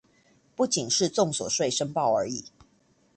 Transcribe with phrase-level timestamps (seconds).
[0.55, 2.45] 不僅是綜所稅申報而已